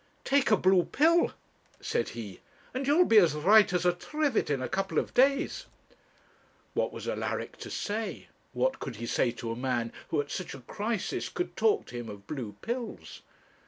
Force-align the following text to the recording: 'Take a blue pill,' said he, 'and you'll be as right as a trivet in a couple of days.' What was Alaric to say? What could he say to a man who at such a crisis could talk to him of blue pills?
'Take 0.23 0.49
a 0.49 0.57
blue 0.57 0.83
pill,' 0.83 1.31
said 1.79 2.09
he, 2.17 2.39
'and 2.73 2.87
you'll 2.87 3.05
be 3.05 3.19
as 3.19 3.35
right 3.35 3.71
as 3.71 3.85
a 3.85 3.93
trivet 3.93 4.49
in 4.49 4.59
a 4.59 4.67
couple 4.67 4.97
of 4.97 5.13
days.' 5.13 5.67
What 6.73 6.91
was 6.91 7.07
Alaric 7.07 7.57
to 7.57 7.69
say? 7.69 8.27
What 8.51 8.79
could 8.79 8.95
he 8.95 9.05
say 9.05 9.29
to 9.33 9.51
a 9.51 9.55
man 9.55 9.93
who 10.07 10.19
at 10.19 10.31
such 10.31 10.55
a 10.55 10.61
crisis 10.61 11.29
could 11.29 11.55
talk 11.55 11.85
to 11.85 11.95
him 11.97 12.09
of 12.09 12.25
blue 12.25 12.55
pills? 12.63 13.21